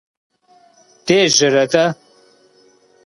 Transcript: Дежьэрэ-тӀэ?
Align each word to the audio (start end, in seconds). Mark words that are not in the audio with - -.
Дежьэрэ-тӀэ? 1.05 1.85